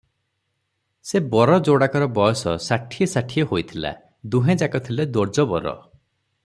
ସେ 1.09 1.19
ବର 1.35 1.57
ଯୋଡ଼ାକର 1.67 2.07
ବୟସ 2.15 2.55
ଷାଠିଏ 2.69 3.09
ଷାଠିଏ 3.13 3.47
ହୋଇଥିଲା, 3.53 3.95
ଦୁହେଁଯାକ 4.37 4.83
ଥିଲେ 4.89 5.09
ଦୋଜବର। 5.19 5.77